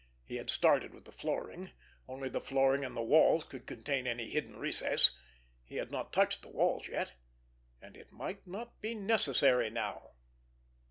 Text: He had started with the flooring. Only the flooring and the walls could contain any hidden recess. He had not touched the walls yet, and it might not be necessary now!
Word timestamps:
He 0.25 0.37
had 0.37 0.49
started 0.49 0.95
with 0.95 1.05
the 1.05 1.11
flooring. 1.11 1.73
Only 2.07 2.27
the 2.27 2.41
flooring 2.41 2.83
and 2.83 2.97
the 2.97 3.03
walls 3.03 3.43
could 3.43 3.67
contain 3.67 4.07
any 4.07 4.27
hidden 4.31 4.55
recess. 4.57 5.15
He 5.63 5.75
had 5.75 5.91
not 5.91 6.11
touched 6.11 6.41
the 6.41 6.49
walls 6.49 6.87
yet, 6.87 7.13
and 7.79 7.95
it 7.95 8.11
might 8.11 8.47
not 8.47 8.81
be 8.81 8.95
necessary 8.95 9.69
now! 9.69 10.13